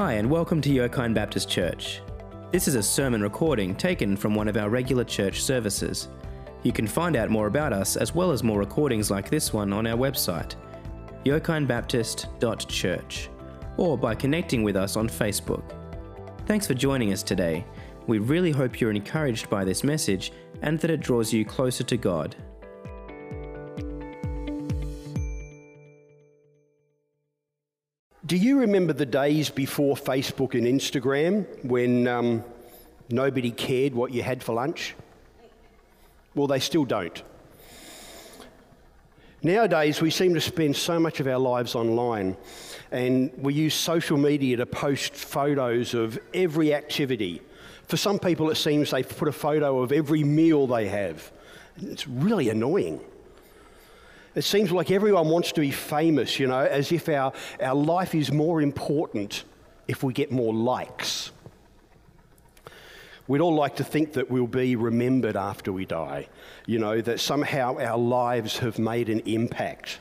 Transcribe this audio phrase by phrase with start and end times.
[0.00, 2.02] Hi, and welcome to Yokine Baptist Church.
[2.52, 6.06] This is a sermon recording taken from one of our regular church services.
[6.62, 9.72] You can find out more about us as well as more recordings like this one
[9.72, 10.54] on our website,
[11.24, 13.30] yokinebaptist.church,
[13.76, 15.64] or by connecting with us on Facebook.
[16.46, 17.66] Thanks for joining us today.
[18.06, 20.30] We really hope you're encouraged by this message
[20.62, 22.36] and that it draws you closer to God.
[28.28, 32.44] Do you remember the days before Facebook and Instagram when um,
[33.08, 34.94] nobody cared what you had for lunch?
[36.34, 37.22] Well, they still don't.
[39.42, 42.36] Nowadays, we seem to spend so much of our lives online,
[42.92, 47.40] and we use social media to post photos of every activity.
[47.84, 51.32] For some people, it seems they put a photo of every meal they have.
[51.80, 53.00] It's really annoying.
[54.38, 58.14] It seems like everyone wants to be famous, you know, as if our, our life
[58.14, 59.42] is more important
[59.88, 61.32] if we get more likes.
[63.26, 66.28] We'd all like to think that we'll be remembered after we die,
[66.66, 69.98] you know, that somehow our lives have made an impact.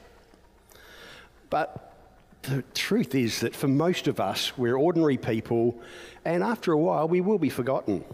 [1.50, 1.96] But
[2.44, 5.80] the truth is that for most of us, we're ordinary people,
[6.24, 8.06] and after a while, we will be forgotten.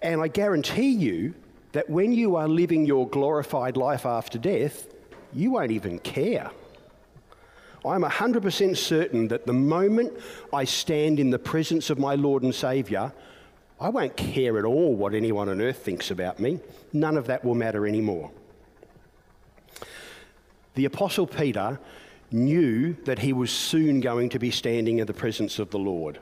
[0.00, 1.34] And I guarantee you
[1.76, 4.86] that when you are living your glorified life after death,
[5.34, 6.50] you won't even care.
[7.84, 10.14] I'm 100% certain that the moment
[10.54, 13.12] I stand in the presence of my Lord and Saviour,
[13.78, 16.60] I won't care at all what anyone on earth thinks about me.
[16.94, 18.30] None of that will matter anymore.
[20.76, 21.78] The Apostle Peter
[22.30, 26.20] knew that he was soon going to be standing in the presence of the Lord.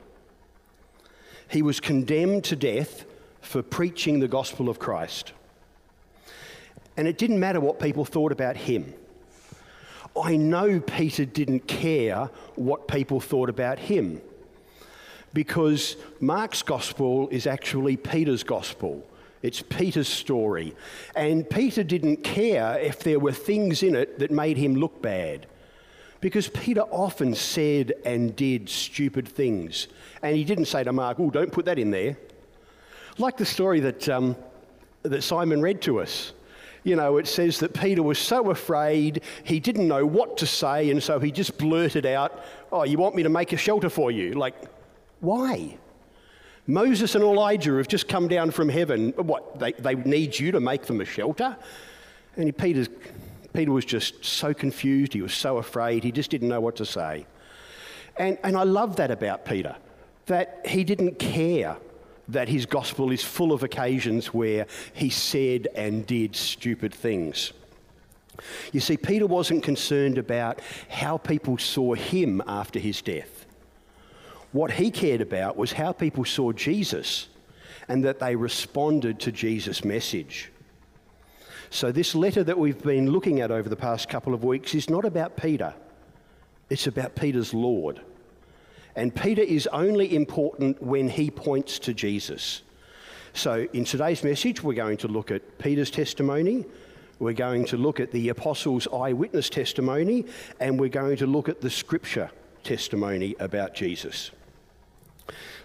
[1.47, 3.05] He was condemned to death
[3.39, 5.31] for preaching the gospel of Christ.
[6.97, 8.93] And it didn't matter what people thought about him.
[10.21, 14.21] I know Peter didn't care what people thought about him
[15.33, 19.05] because Mark's gospel is actually Peter's gospel.
[19.41, 20.73] It's Peter's story.
[21.15, 25.47] And Peter didn't care if there were things in it that made him look bad.
[26.21, 29.89] Because Peter often said and did stupid things.
[30.23, 32.17] And he didn't say to Mark, oh, don't put that in there.
[33.17, 34.37] Like the story that, um,
[35.03, 36.31] that Simon read to us
[36.85, 40.91] you know, it says that Peter was so afraid he didn't know what to say,
[40.91, 44.11] and so he just blurted out, Oh, you want me to make a shelter for
[44.11, 44.33] you?
[44.33, 44.55] Like,
[45.19, 45.77] why?
[46.67, 49.13] Moses and Elijah have just come down from heaven.
[49.17, 51.57] What, they, they need you to make them a shelter?
[52.37, 52.89] And Peter's,
[53.53, 56.85] Peter was just so confused, he was so afraid, he just didn't know what to
[56.85, 57.25] say.
[58.17, 59.75] And, and I love that about Peter,
[60.27, 61.77] that he didn't care
[62.27, 67.53] that his gospel is full of occasions where he said and did stupid things.
[68.71, 73.45] You see, Peter wasn't concerned about how people saw him after his death.
[74.51, 77.27] What he cared about was how people saw Jesus
[77.87, 80.51] and that they responded to Jesus' message.
[81.69, 84.89] So, this letter that we've been looking at over the past couple of weeks is
[84.89, 85.73] not about Peter,
[86.69, 88.01] it's about Peter's Lord.
[88.95, 92.61] And Peter is only important when he points to Jesus.
[93.33, 96.63] So, in today's message, we're going to look at Peter's testimony,
[97.19, 100.25] we're going to look at the apostles' eyewitness testimony,
[100.61, 102.31] and we're going to look at the scripture
[102.63, 104.31] testimony about Jesus.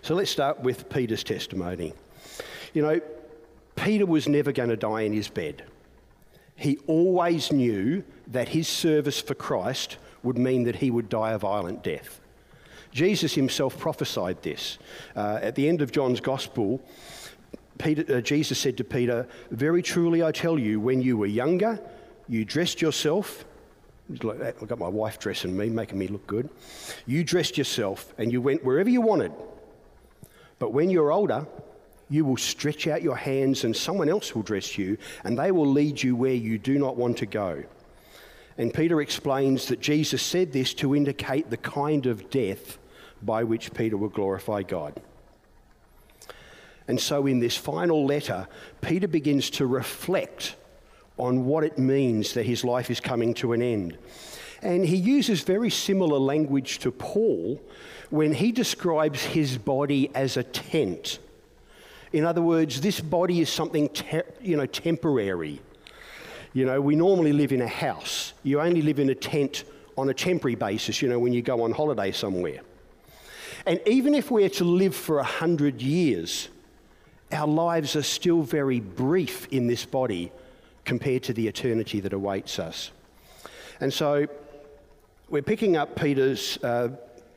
[0.03, 1.93] So, let's start with Peter's testimony.
[2.75, 3.01] You know,
[3.77, 5.65] Peter was never going to die in his bed.
[6.57, 11.39] He always knew that his service for Christ would mean that he would die a
[11.39, 12.20] violent death.
[12.93, 14.79] Jesus himself prophesied this.
[15.15, 16.83] Uh, at the end of John's Gospel,
[17.79, 21.81] Peter, uh, Jesus said to Peter, Very truly I tell you, when you were younger,
[22.29, 23.45] you dressed yourself.
[24.11, 26.49] I've got my wife dressing me, making me look good.
[27.07, 29.33] You dressed yourself and you went wherever you wanted.
[30.59, 31.47] But when you're older,
[32.11, 35.67] you will stretch out your hands and someone else will dress you, and they will
[35.67, 37.63] lead you where you do not want to go.
[38.59, 42.79] And Peter explains that Jesus said this to indicate the kind of death
[43.23, 45.01] by which Peter will glorify God.
[46.89, 48.49] And so, in this final letter,
[48.81, 50.57] Peter begins to reflect
[51.19, 53.97] on what it means that his life is coming to an end.
[54.63, 57.61] And he uses very similar language to Paul
[58.11, 61.19] when he describes his body as a tent.
[62.13, 65.61] In other words, this body is something te- you know, temporary.
[66.53, 68.33] You know, we normally live in a house.
[68.43, 69.65] You only live in a tent
[69.97, 72.61] on a temporary basis, you know, when you go on holiday somewhere.
[73.67, 76.49] And even if we're to live for a hundred years,
[77.31, 80.33] our lives are still very brief in this body
[80.85, 82.91] compared to the eternity that awaits us.
[83.81, 84.27] And so
[85.29, 86.89] we're picking up Peter's uh,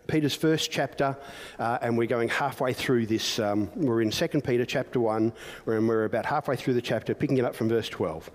[0.08, 1.16] Peter's first chapter,
[1.60, 3.40] uh, and we're going halfway through this.
[3.40, 5.32] Um, we're in 2 Peter chapter 1,
[5.66, 8.30] and we're about halfway through the chapter, picking it up from verse 12.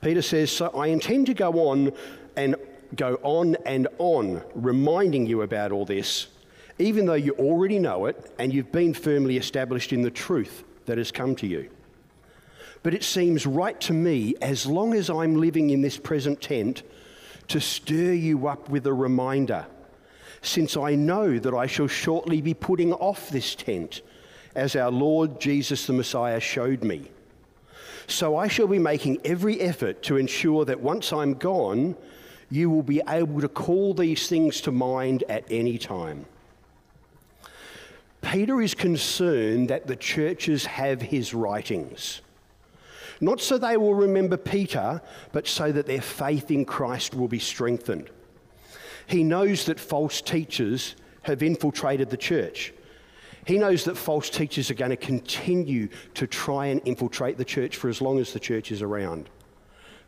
[0.00, 1.92] Peter says, So I intend to go on
[2.36, 2.56] and
[2.94, 6.28] go on and on, reminding you about all this,
[6.78, 10.98] even though you already know it and you've been firmly established in the truth that
[10.98, 11.70] has come to you.
[12.82, 16.82] But it seems right to me, as long as I'm living in this present tent,
[17.48, 19.66] to stir you up with a reminder,
[20.42, 24.02] since I know that I shall shortly be putting off this tent,
[24.54, 27.10] as our Lord Jesus the Messiah showed me.
[28.06, 31.96] So I shall be making every effort to ensure that once I'm gone,
[32.50, 36.26] you will be able to call these things to mind at any time.
[38.22, 42.20] Peter is concerned that the churches have his writings.
[43.20, 45.00] Not so they will remember Peter,
[45.32, 48.10] but so that their faith in Christ will be strengthened.
[49.06, 52.72] He knows that false teachers have infiltrated the church.
[53.46, 57.76] He knows that false teachers are going to continue to try and infiltrate the church
[57.76, 59.30] for as long as the church is around.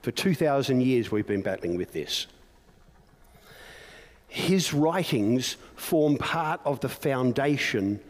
[0.02, 2.26] For 2,000 years, we've been battling with this.
[4.26, 8.00] His writings form part of the foundation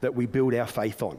[0.00, 1.18] that we build our faith on.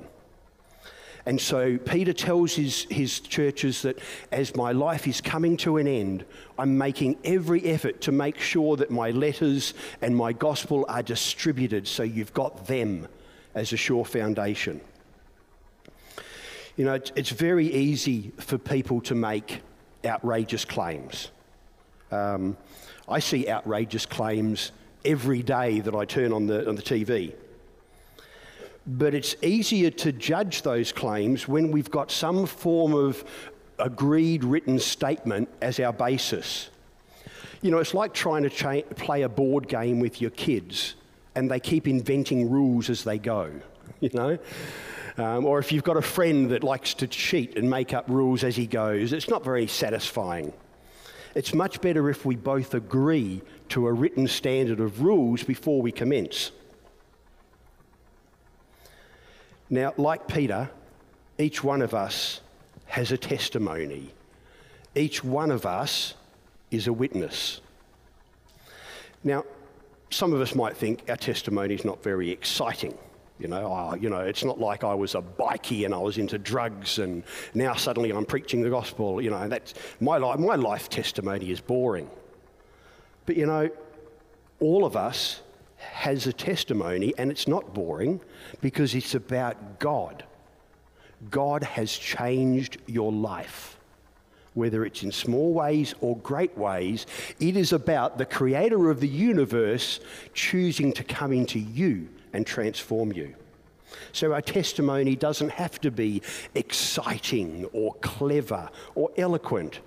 [1.27, 3.99] And so Peter tells his, his churches that
[4.31, 6.25] as my life is coming to an end,
[6.57, 11.87] I'm making every effort to make sure that my letters and my gospel are distributed
[11.87, 13.07] so you've got them
[13.59, 14.79] as a sure foundation.
[16.77, 19.61] You know, it's, very easy for people to make
[20.05, 21.29] outrageous claims.
[22.09, 22.55] Um,
[23.07, 24.71] I see outrageous claims
[25.03, 27.33] every day that I turn on the, on the TV.
[28.87, 33.25] But it's easier to judge those claims when we've got some form of
[33.77, 36.69] agreed written statement as our basis.
[37.61, 40.95] You know, it's like trying to cha- play a board game with your kids
[41.35, 43.51] and they keep inventing rules as they go,
[43.99, 44.37] you know?
[45.17, 48.43] Um, or if you've got a friend that likes to cheat and make up rules
[48.43, 50.53] as he goes, it's not very satisfying.
[51.35, 55.91] It's much better if we both agree to a written standard of rules before we
[55.91, 56.51] commence.
[59.69, 60.69] Now, like Peter,
[61.37, 62.41] each one of us
[62.87, 64.11] has a testimony.
[64.95, 66.15] Each one of us
[66.71, 67.61] is a witness.
[69.23, 69.43] Now,
[70.09, 72.97] some of us might think our testimony is not very exciting.
[73.39, 76.17] You know, oh, you know, it's not like I was a bikie and I was
[76.17, 77.23] into drugs and
[77.53, 79.21] now suddenly I'm preaching the gospel.
[79.21, 80.39] You know, that's my life.
[80.39, 82.09] My life testimony is boring.
[83.25, 83.69] But you know,
[84.59, 85.41] all of us
[85.77, 88.19] has a testimony and it's not boring
[88.59, 90.25] because it's about God.
[91.31, 93.78] God has changed your life
[94.53, 97.05] whether it's in small ways or great ways,
[97.39, 99.99] it is about the creator of the universe
[100.33, 103.35] choosing to come into you and transform you.
[104.11, 106.21] So our testimony doesn't have to be
[106.55, 109.79] exciting or clever or eloquent.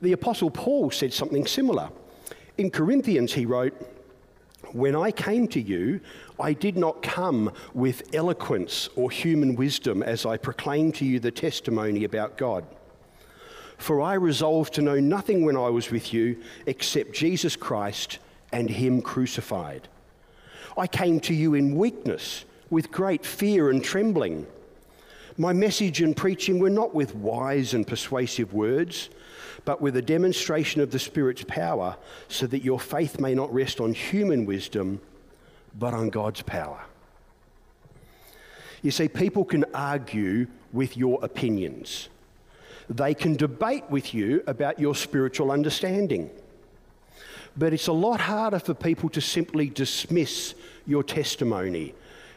[0.00, 1.90] The Apostle Paul said something similar.
[2.58, 3.74] In Corinthians, he wrote,
[4.72, 6.00] When I came to you,
[6.40, 11.30] I did not come with eloquence or human wisdom as I proclaimed to you the
[11.30, 12.64] testimony about God.
[13.82, 18.20] For I resolved to know nothing when I was with you except Jesus Christ
[18.52, 19.88] and Him crucified.
[20.78, 24.46] I came to you in weakness, with great fear and trembling.
[25.36, 29.10] My message and preaching were not with wise and persuasive words,
[29.64, 31.96] but with a demonstration of the Spirit's power,
[32.28, 35.00] so that your faith may not rest on human wisdom,
[35.76, 36.84] but on God's power.
[38.80, 42.08] You see, people can argue with your opinions.
[42.92, 46.30] They can debate with you about your spiritual understanding.
[47.56, 50.54] But it's a lot harder for people to simply dismiss
[50.86, 51.94] your testimony.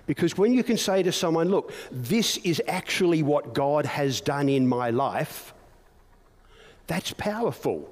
[0.08, 4.48] Because when you can say to someone, look, this is actually what God has done
[4.48, 5.54] in my life,
[6.88, 7.90] that's powerful.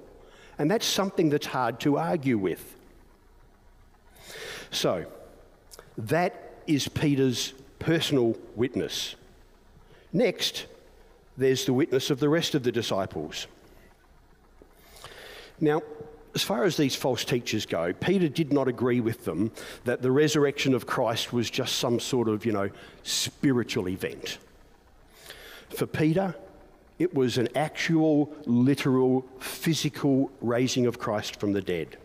[0.58, 2.76] And that's something that's hard to argue with.
[4.72, 5.06] So,
[5.98, 9.16] that is Peter's personal witness.
[10.14, 10.68] Next,
[11.38, 13.48] there's the witness of the rest of the disciples.
[15.60, 15.82] Now,
[16.36, 19.52] as far as these false teachers go, Peter did not agree with them
[19.86, 22.70] that the resurrection of Christ was just some sort of, you know,
[23.04, 24.40] spiritual event.
[25.70, 26.36] For Peter,
[27.00, 31.98] it was an actual, literal, physical raising of Christ from the dead.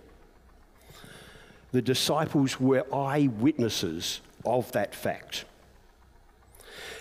[1.73, 5.45] The disciples were eyewitnesses of that fact.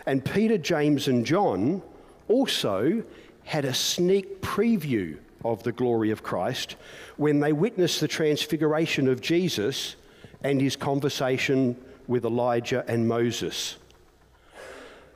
[0.05, 1.81] And Peter, James, and John
[2.27, 3.03] also
[3.43, 6.75] had a sneak preview of the glory of Christ
[7.15, 9.95] when they witnessed the transfiguration of Jesus
[10.43, 13.77] and his conversation with Elijah and Moses.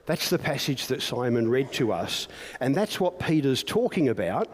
[0.05, 2.27] That's the passage that Simon read to us,
[2.59, 4.47] and that's what Peter's talking about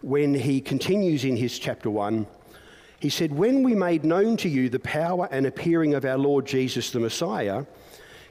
[0.00, 2.26] when he continues in his chapter 1.
[3.00, 6.46] He said, When we made known to you the power and appearing of our Lord
[6.46, 7.64] Jesus the Messiah,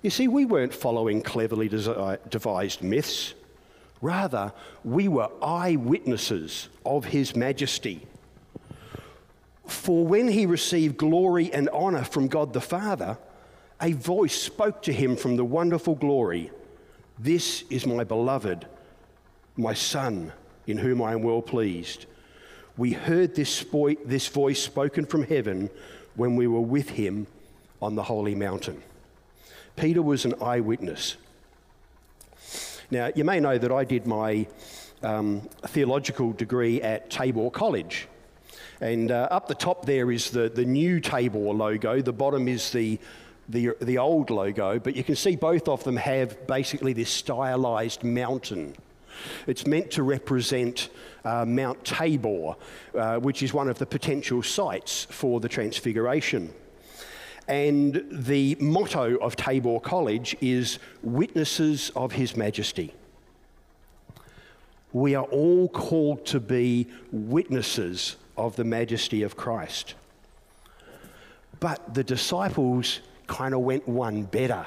[0.01, 3.34] you see, we weren't following cleverly devised myths.
[4.01, 4.53] Rather,
[4.84, 8.06] we were eyewitnesses of his majesty.
[9.68, 13.18] For when he received glory and honor from God the Father,
[13.82, 16.51] a voice spoke to him from the wonderful glory
[17.18, 18.65] This is my beloved,
[19.58, 20.32] my Son,
[20.68, 22.06] in whom I am well pleased.
[22.77, 23.65] We heard this,
[24.06, 25.70] this voice spoken from heaven
[26.15, 27.27] when we were with him
[27.82, 28.82] on the holy mountain.
[29.75, 31.18] Peter was an eyewitness.
[32.91, 34.48] Now, you may know that I did my
[35.03, 38.08] um, theological degree at Tabor College.
[38.81, 42.72] And uh, up the top there is the, the new Tabor logo, the bottom is
[42.72, 42.98] the,
[43.48, 48.03] the, the old logo, but you can see both of them have basically this stylized
[48.03, 48.75] mountain.
[49.46, 50.89] It's meant to represent
[51.25, 52.55] uh, Mount Tabor,
[52.96, 56.53] uh, which is one of the potential sites for the Transfiguration.
[57.50, 62.94] And the motto of Tabor College is Witnesses of His Majesty.
[64.94, 69.96] We are all called to be witnesses of the majesty of Christ.
[71.60, 74.65] But the disciples kind of went one better.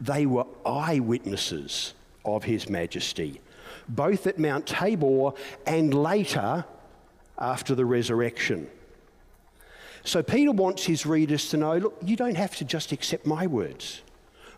[0.00, 1.94] They were eyewitnesses
[2.24, 3.40] of his majesty,
[3.88, 5.32] both at Mount Tabor
[5.66, 6.64] and later
[7.38, 8.68] after the resurrection.
[10.06, 13.46] So Peter wants his readers to know look, you don't have to just accept my
[13.48, 14.02] words.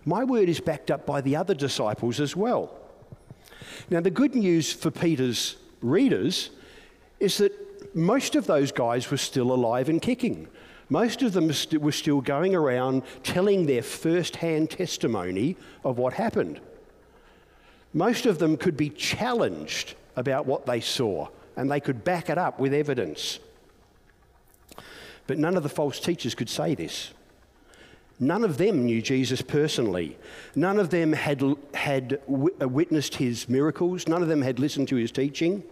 [0.05, 2.78] My word is backed up by the other disciples as well.
[3.88, 6.50] Now, the good news for Peter's readers
[7.19, 10.49] is that most of those guys were still alive and kicking.
[10.90, 11.50] Most of them
[11.81, 16.61] were still going around telling their first hand testimony of what happened.
[17.95, 22.37] Most of them could be challenged about what they saw, and they could back it
[22.37, 23.38] up with evidence.
[25.28, 27.12] But none of the false teachers could say this.
[28.18, 30.16] None of them knew Jesus personally.
[30.56, 31.44] None of them had,
[31.75, 34.08] had uh, witnessed his miracles.
[34.08, 35.62] None of them had listened to his teaching.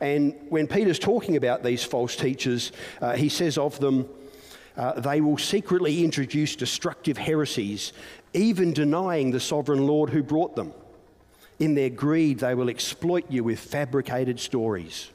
[0.00, 4.06] And when Peter's talking about these false teachers, uh, he says of them,
[4.76, 7.94] uh, they will secretly introduce destructive heresies,
[8.34, 10.74] even denying the sovereign Lord who brought them.
[11.58, 15.10] In their greed, they will exploit you with fabricated stories.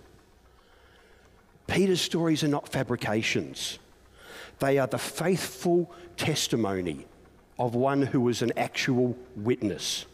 [1.72, 3.80] Peter's stories are not fabrications,
[4.60, 7.06] they are the faithful testimony
[7.58, 10.06] of one who was an actual witness.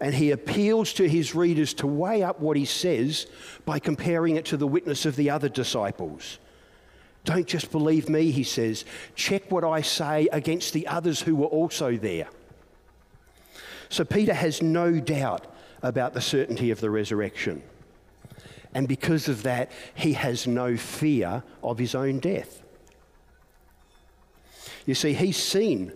[0.00, 3.26] And he appeals to his readers to weigh up what he says
[3.64, 6.38] by comparing it to the witness of the other disciples.
[7.24, 8.84] Don't just believe me, he says.
[9.16, 12.28] Check what I say against the others who were also there.
[13.88, 15.46] So Peter has no doubt
[15.82, 17.62] about the certainty of the resurrection.
[18.74, 22.62] And because of that, he has no fear of his own death.
[24.84, 25.92] You see, he's seen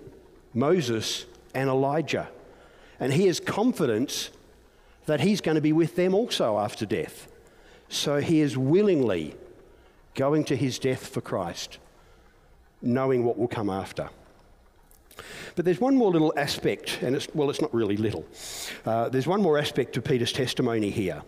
[0.54, 2.28] Moses and Elijah,
[3.00, 4.30] and he has confidence
[5.06, 7.28] that he's going to be with them also after death.
[7.88, 9.34] So he is willingly
[10.14, 11.78] going to his death for Christ,
[12.80, 14.10] knowing what will come after.
[15.56, 18.24] But there's one more little aspect, and it's, well, it's not really little.
[18.86, 21.22] Uh, there's one more aspect to Peter's testimony here.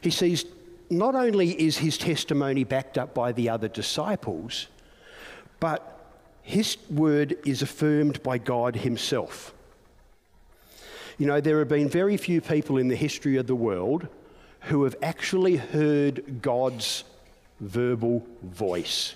[0.00, 0.44] He sees
[0.90, 4.68] not only is his testimony backed up by the other disciples,
[5.60, 5.90] but
[6.42, 9.54] his word is affirmed by God himself.
[11.16, 14.08] You know, there have been very few people in the history of the world
[14.62, 17.04] who have actually heard God's
[17.60, 19.14] verbal voice.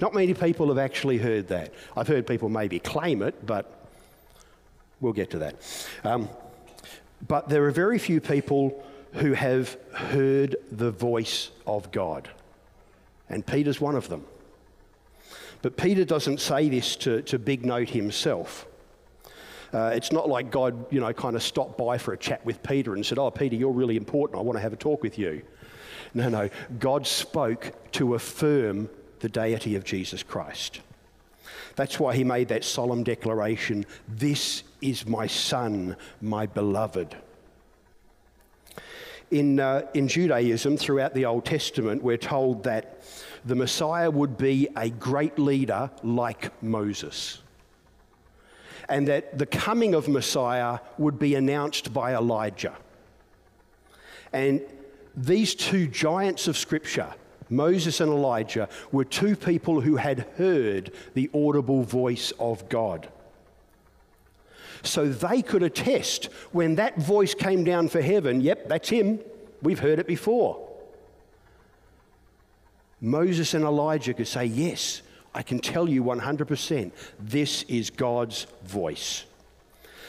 [0.00, 1.72] Not many people have actually heard that.
[1.96, 3.86] I've heard people maybe claim it, but
[5.00, 5.56] we'll get to that.
[6.04, 6.28] Um,
[7.26, 12.28] but there are very few people who have heard the voice of God.
[13.28, 14.24] And Peter's one of them.
[15.60, 18.66] But Peter doesn't say this to, to big note himself.
[19.72, 22.62] Uh, it's not like God, you know, kind of stopped by for a chat with
[22.62, 24.38] Peter and said, Oh, Peter, you're really important.
[24.38, 25.42] I want to have a talk with you.
[26.14, 26.50] No, no.
[26.78, 28.90] God spoke to affirm
[29.20, 30.80] the deity of Jesus Christ.
[31.76, 37.16] That's why he made that solemn declaration This is my Son, my beloved
[39.32, 43.00] in, uh, in Judaism, throughout the Old Testament, we're told that
[43.46, 47.40] the Messiah would be a great leader like Moses.
[48.90, 52.74] And that the coming of Messiah would be announced by Elijah.
[54.34, 54.60] And
[55.16, 57.14] these two giants of Scripture,
[57.48, 63.08] Moses and Elijah were two people who had heard the audible voice of God.
[64.82, 69.20] So they could attest when that voice came down for heaven, yep, that's him.
[69.62, 70.68] We've heard it before.
[73.00, 75.02] Moses and Elijah could say, yes,
[75.34, 79.24] I can tell you 100%, this is God's voice.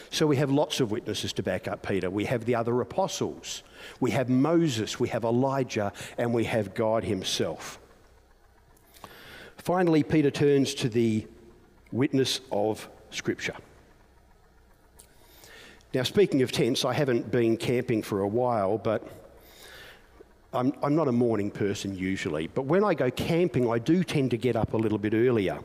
[0.10, 2.10] So we have lots of witnesses to back up Peter.
[2.10, 3.64] We have the other apostles,
[4.00, 7.80] we have Moses, we have Elijah, and we have God Himself.
[9.58, 11.26] Finally, Peter turns to the
[11.92, 13.56] witness of Scripture.
[15.94, 19.08] Now, speaking of tents, I haven't been camping for a while, but
[20.52, 22.48] I'm, I'm not a morning person usually.
[22.48, 25.60] But when I go camping, I do tend to get up a little bit earlier.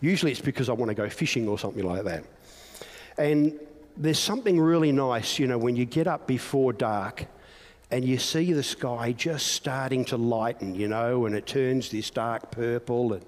[0.00, 2.24] Usually it's because I want to go fishing or something like that.
[3.16, 3.58] And
[3.96, 7.26] there's something really nice, you know, when you get up before dark
[7.90, 12.10] and you see the sky just starting to lighten, you know, and it turns this
[12.10, 13.24] dark purple and,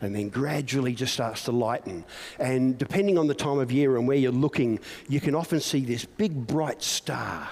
[0.00, 2.04] and then gradually just starts to lighten.
[2.38, 5.84] And depending on the time of year and where you're looking, you can often see
[5.84, 7.48] this big bright star.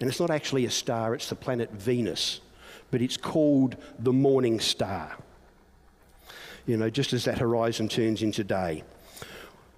[0.00, 2.40] And it's not actually a star, it's the planet Venus,
[2.90, 5.16] but it's called the morning star.
[6.66, 8.84] You know, just as that horizon turns into day.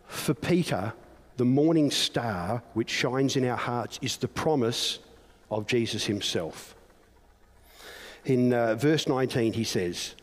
[0.08, 0.94] For Peter,
[1.36, 4.98] the morning star which shines in our hearts is the promise
[5.52, 6.74] of Jesus himself.
[8.24, 10.14] In uh, verse 19, he says,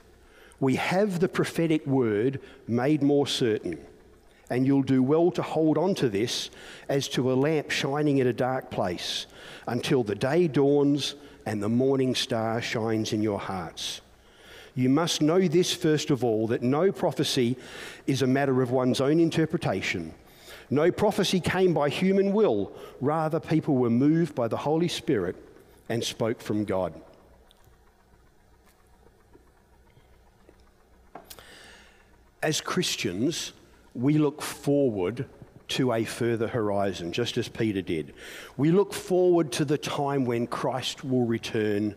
[0.60, 3.80] We have the prophetic word made more certain,
[4.50, 6.50] and you'll do well to hold on to this
[6.88, 9.28] as to a lamp shining in a dark place
[9.68, 14.02] until the day dawns and the morning star shines in your hearts.
[14.76, 17.58] You must know this first of all that no prophecy
[18.08, 20.14] is a matter of one's own interpretation
[20.70, 22.72] no prophecy came by human will,
[23.02, 25.36] rather, people were moved by the Holy Spirit
[25.88, 26.94] and spoke from God.
[32.42, 33.54] As Christians,
[33.94, 35.26] we look forward
[35.70, 38.14] to a further horizon, just as Peter did.
[38.58, 41.96] We look forward to the time when Christ will return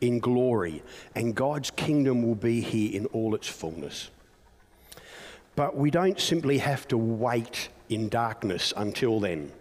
[0.00, 0.82] in glory
[1.14, 4.10] and God's kingdom will be here in all its fullness.
[5.54, 9.52] But we don't simply have to wait in darkness until then.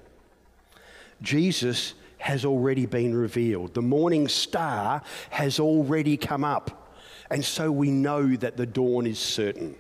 [1.22, 3.74] Jesus has already been revealed.
[3.74, 6.96] The morning star has already come up.
[7.30, 9.76] And so we know that the dawn is certain.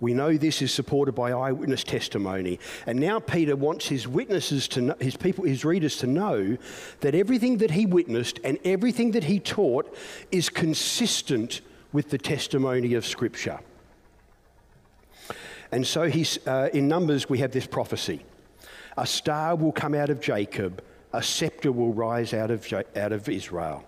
[0.00, 2.58] We know this is supported by eyewitness testimony.
[2.86, 6.58] And now Peter wants his witnesses to know, his people, his readers to know
[7.00, 9.96] that everything that he witnessed and everything that he taught
[10.32, 11.60] is consistent
[11.92, 13.60] with the testimony of Scripture.
[15.74, 18.22] And so he's, uh, in Numbers, we have this prophecy
[18.96, 23.28] A star will come out of Jacob, a scepter will rise out of, out of
[23.28, 23.84] Israel.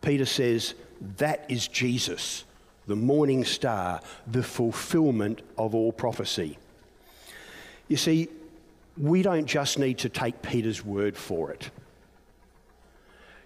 [0.00, 0.74] Peter says,
[1.16, 2.44] That is Jesus,
[2.86, 6.56] the morning star, the fulfillment of all prophecy.
[7.88, 8.28] You see,
[8.96, 11.68] we don't just need to take Peter's word for it.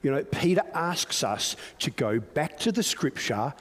[0.03, 3.55] You know, Peter asks us to go back to the scripture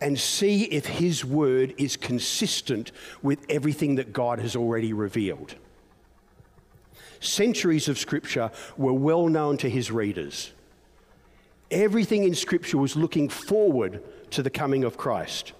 [0.00, 5.54] and see if his word is consistent with everything that God has already revealed.
[7.20, 10.52] Centuries of scripture were well known to his readers.
[11.70, 15.52] Everything in scripture was looking forward to the coming of Christ.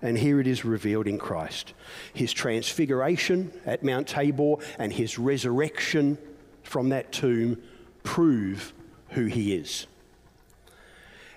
[0.00, 1.74] And here it is revealed in Christ.
[2.14, 6.18] His transfiguration at Mount Tabor and his resurrection
[6.62, 7.62] from that tomb
[8.02, 8.72] prove
[9.10, 9.86] who he is.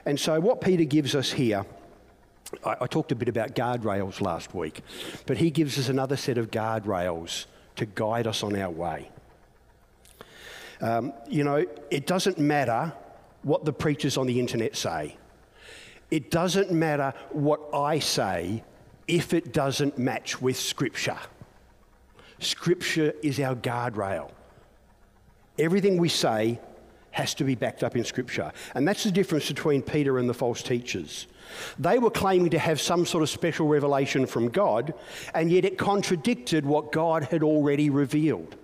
[0.06, 1.66] And so, what Peter gives us here,
[2.64, 4.82] I, I talked a bit about guardrails last week,
[5.26, 7.46] but he gives us another set of guardrails
[7.78, 9.10] to guide us on our way.
[10.82, 12.94] Um, you know, it doesn't matter
[13.44, 15.18] what the preachers on the internet say.
[16.12, 18.64] It doesn't matter what I say
[19.08, 21.18] if it doesn't match with Scripture.
[22.40, 24.32] Scripture is our guardrail.
[25.58, 26.60] Everything we say
[27.16, 28.52] has to be backed up in Scripture.
[28.74, 31.28] And that's the difference between Peter and the false teachers.
[31.80, 34.94] They were claiming to have some sort of special revelation from God,
[35.34, 38.58] and yet it contradicted what God had already revealed.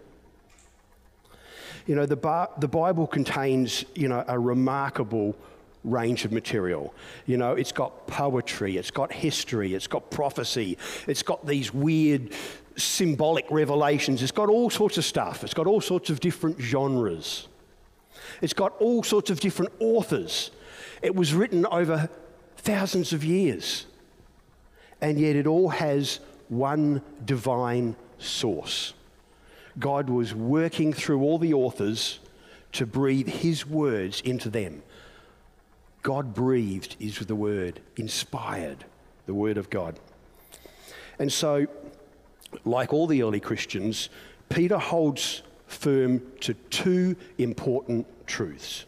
[1.87, 5.33] You know, the, the Bible contains, you know, a remarkable
[5.85, 6.93] range of material.
[7.27, 12.33] You know, it's got poetry, it's got history, it's got prophecy, it's got these weird
[12.75, 17.47] symbolic revelations, it's got all sorts of stuff, it's got all sorts of different genres.
[18.41, 20.52] It's got all sorts of different authors.
[21.02, 22.10] It was written over
[22.58, 23.86] thousands of years.
[25.02, 26.19] And yet it all has
[26.50, 28.93] one divine source.
[29.80, 32.19] God was working through all the authors
[32.74, 34.84] to breathe His words into them.
[36.04, 38.86] God breathed is the word, inspired,
[39.26, 40.00] the word of God.
[41.19, 41.67] And so,
[42.65, 44.10] like all the early Christians,
[44.50, 48.86] Peter holds firm to two important truths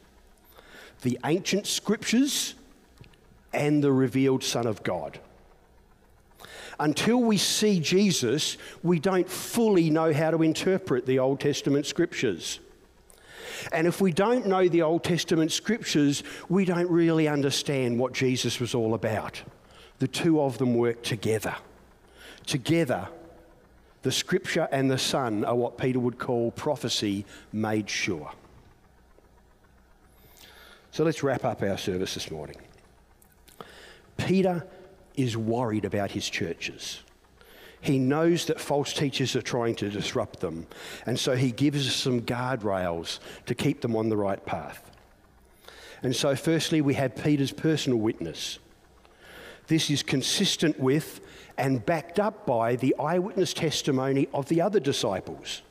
[1.01, 2.55] the ancient scriptures
[3.53, 5.19] and the revealed Son of God.
[6.79, 12.61] Until we see Jesus, we don't fully know how to interpret the Old Testament scriptures.
[13.71, 18.59] And if we don't know the Old Testament scriptures, we don't really understand what Jesus
[18.59, 19.43] was all about.
[19.99, 21.55] The two of them work together.
[22.45, 23.07] Together,
[24.03, 28.31] the scripture and the Son are what Peter would call prophecy made sure.
[30.91, 32.57] So let's wrap up our service this morning.
[34.17, 34.67] Peter
[35.15, 36.99] is worried about his churches.
[37.81, 40.67] He knows that false teachers are trying to disrupt them,
[41.05, 44.89] and so he gives us some guardrails to keep them on the right path.
[46.01, 48.59] And so, firstly, we have Peter's personal witness.
[49.67, 51.21] This is consistent with
[51.57, 55.61] and backed up by the eyewitness testimony of the other disciples.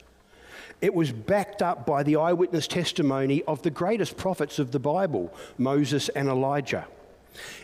[0.80, 5.32] It was backed up by the eyewitness testimony of the greatest prophets of the Bible,
[5.56, 6.86] Moses and Elijah.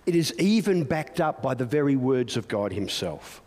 [0.07, 3.43] It is even backed up by the very words of God Himself.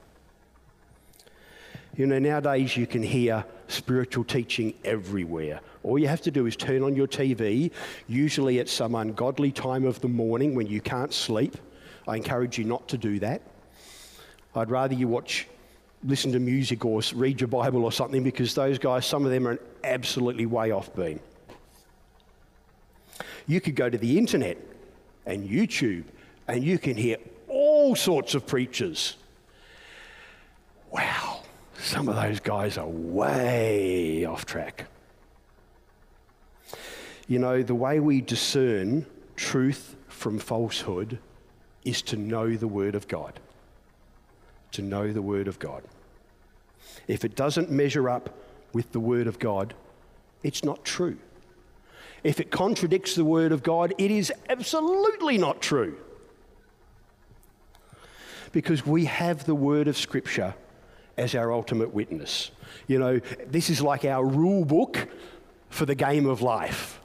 [1.95, 5.61] You know, nowadays you can hear spiritual teaching everywhere.
[5.83, 7.71] All you have to do is turn on your TV,
[8.07, 11.57] usually at some ungodly time of the morning when you can't sleep.
[12.07, 13.41] I encourage you not to do that.
[14.55, 15.47] I'd rather you watch,
[16.03, 19.47] listen to music or read your Bible or something because those guys, some of them
[19.47, 21.19] are absolutely way off beam.
[23.47, 24.57] You could go to the internet
[25.25, 26.05] and YouTube
[26.47, 29.15] and you can hear all sorts of preachers.
[30.91, 31.41] Wow
[31.81, 34.85] some of those guys are way off track.
[37.27, 41.19] You know, the way we discern truth from falsehood
[41.83, 43.39] is to know the Word of God.
[44.71, 45.83] To know the Word of God.
[47.07, 48.29] If it doesn't measure up
[48.73, 49.73] with the Word of God,
[50.43, 51.17] it's not true.
[52.23, 55.97] If it contradicts the Word of God, it is absolutely not true.
[58.51, 60.55] Because we have the Word of Scripture
[61.17, 62.51] as our ultimate witness.
[62.87, 65.07] You know, this is like our rule book
[65.69, 66.99] for the game of life.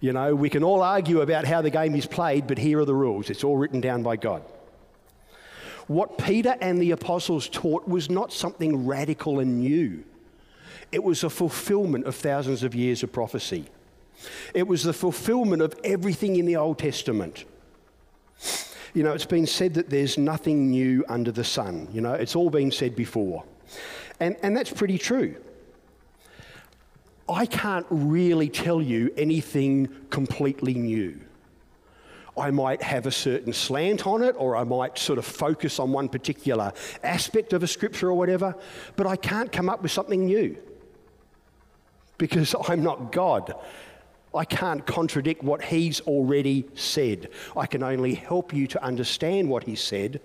[0.00, 2.84] You know, we can all argue about how the game is played, but here are
[2.84, 3.30] the rules.
[3.30, 4.42] It's all written down by God.
[5.86, 10.04] What Peter and the apostles taught was not something radical and new,
[10.92, 13.66] it was a fulfillment of thousands of years of prophecy.
[14.54, 17.44] It was the fulfillment of everything in the Old Testament.
[18.94, 21.88] You know, it's been said that there's nothing new under the sun.
[21.92, 23.44] You know, it's all been said before.
[24.20, 25.36] And, and that's pretty true.
[27.28, 31.20] I can't really tell you anything completely new.
[32.38, 35.90] I might have a certain slant on it, or I might sort of focus on
[35.92, 36.72] one particular
[37.02, 38.54] aspect of a scripture or whatever,
[38.96, 40.56] but I can't come up with something new
[42.18, 43.54] because I'm not God.
[44.34, 47.30] I can't contradict what he's already said.
[47.56, 50.20] I can only help you to understand what he said,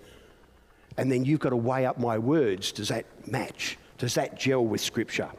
[0.98, 2.72] and then you've got to weigh up my words.
[2.72, 3.78] Does that match?
[3.96, 5.30] Does that gel with Scripture?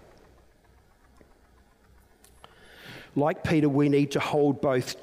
[3.16, 4.96] Like Peter, we need to hold both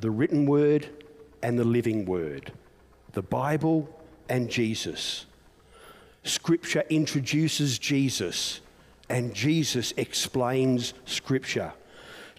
[0.00, 0.88] the written word
[1.42, 2.52] and the living word,
[3.12, 3.88] the Bible
[4.28, 5.26] and Jesus.
[6.24, 8.60] Scripture introduces Jesus,
[9.08, 11.72] and Jesus explains Scripture.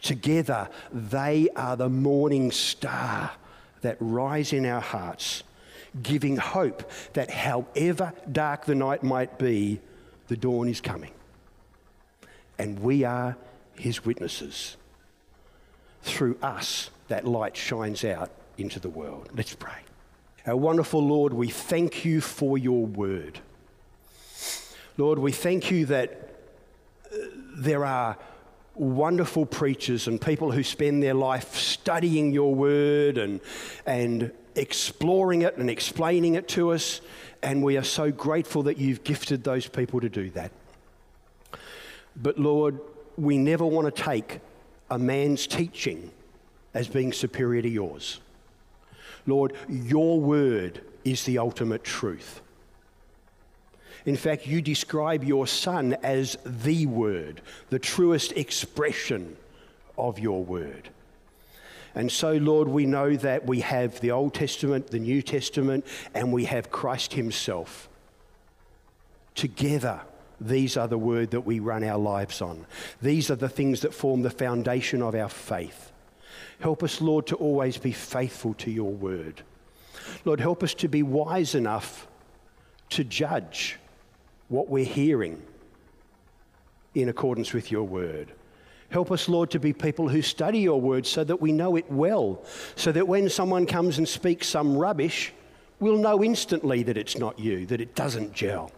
[0.02, 3.32] Together, they are the morning star
[3.82, 5.44] that rise in our hearts,
[6.04, 9.80] giving hope that however dark the night might be,
[10.28, 11.12] the dawn is coming.
[12.58, 13.36] And we are
[13.76, 14.78] his witnesses.
[16.04, 19.30] Through us, that light shines out into the world.
[19.34, 19.80] Let's pray.
[20.46, 23.40] Our wonderful Lord, we thank you for your word.
[24.98, 26.30] Lord, we thank you that
[27.12, 27.18] uh,
[27.56, 28.18] there are
[28.76, 33.42] wonderful preachers and people who spend their life studying your word and,
[33.86, 37.02] and exploring it and explaining it to us.
[37.42, 40.52] And we are so grateful that you've gifted those people to do that.
[42.16, 42.80] But Lord,
[43.18, 44.40] we never want to take
[44.90, 46.12] a man's teaching
[46.74, 48.20] as being superior to yours.
[49.30, 52.42] Lord, your word is the ultimate truth.
[54.06, 59.36] In fact, you describe your Son as the Word, the truest expression
[59.98, 60.90] of your Word.
[61.96, 66.32] And so, Lord, we know that we have the Old Testament, the New Testament, and
[66.32, 67.90] we have Christ Himself.
[69.36, 70.02] Together,
[70.40, 72.66] these are the word that we run our lives on.
[73.02, 75.92] These are the things that form the foundation of our faith.
[76.60, 79.42] Help us, Lord, to always be faithful to your word.
[80.26, 82.08] Lord, help us to be wise enough
[82.90, 83.78] to judge
[84.50, 85.42] what we're hearing
[86.96, 88.34] in accordance with your word.
[88.90, 91.90] Help us, Lord, to be people who study your word so that we know it
[91.92, 92.44] well,
[92.76, 95.32] so that when someone comes and speaks some rubbish,
[95.80, 98.72] we'll know instantly that it's not you, that it doesn't gel.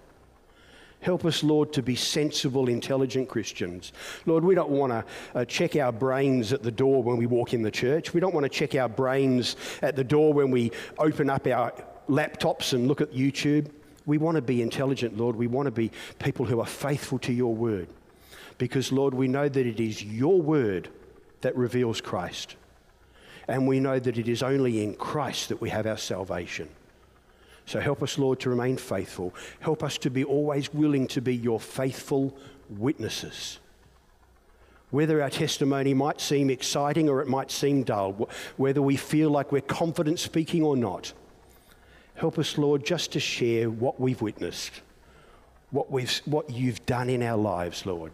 [1.02, 3.92] Help us, Lord, to be sensible, intelligent Christians.
[4.28, 7.56] Lord, we don't want to uh, check our brains at the door when we walk
[7.56, 8.14] in the church.
[8.14, 11.74] We don't want to check our brains at the door when we open up our
[12.08, 13.72] laptops and look at YouTube.
[14.06, 15.36] We want to be intelligent, Lord.
[15.36, 17.88] We want to be people who are faithful to your word.
[18.60, 20.88] Because, Lord, we know that it is your word
[21.42, 22.56] that reveals Christ.
[23.48, 26.70] And we know that it is only in Christ that we have our salvation.
[27.66, 29.34] So help us, Lord, to remain faithful.
[29.60, 32.36] Help us to be always willing to be your faithful
[32.70, 33.60] witnesses.
[34.90, 39.52] Whether our testimony might seem exciting or it might seem dull, whether we feel like
[39.52, 41.14] we're confident speaking or not,
[42.16, 44.82] help us, Lord, just to share what we've witnessed,
[45.70, 48.12] what, we've, what you've done in our lives, Lord.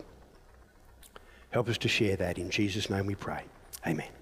[1.49, 2.38] Help us to share that.
[2.38, 3.41] In Jesus' name we pray.
[3.88, 4.16] Amen.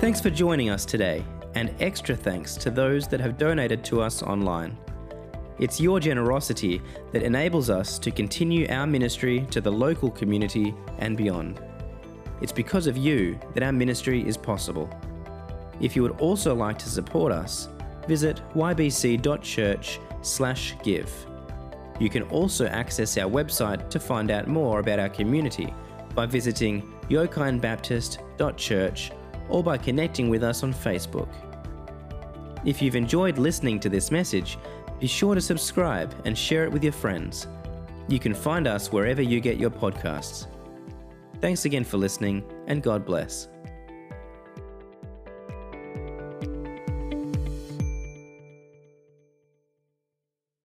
[0.00, 1.22] Thanks for joining us today,
[1.54, 4.78] and extra thanks to those that have donated to us online.
[5.58, 6.80] It's your generosity
[7.12, 11.60] that enables us to continue our ministry to the local community and beyond.
[12.40, 14.88] It's because of you that our ministry is possible.
[15.82, 17.68] If you would also like to support us,
[18.08, 21.26] visit ybc.church/give.
[22.00, 25.74] You can also access our website to find out more about our community
[26.14, 29.12] by visiting yokinebaptist.church
[29.50, 31.28] or by connecting with us on Facebook.
[32.64, 34.58] If you've enjoyed listening to this message,
[34.98, 37.46] be sure to subscribe and share it with your friends.
[38.08, 40.46] You can find us wherever you get your podcasts.
[41.40, 43.48] Thanks again for listening, and God bless.